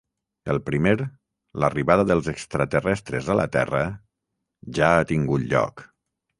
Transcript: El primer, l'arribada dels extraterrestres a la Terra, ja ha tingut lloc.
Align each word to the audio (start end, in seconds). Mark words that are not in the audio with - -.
El 0.53 0.59
primer, 0.69 0.93
l'arribada 1.63 2.07
dels 2.13 2.31
extraterrestres 2.33 3.31
a 3.35 3.37
la 3.43 3.47
Terra, 3.59 3.85
ja 4.81 4.93
ha 4.99 5.09
tingut 5.15 5.49
lloc. 5.55 5.89